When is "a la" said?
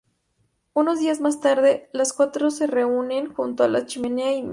3.63-3.85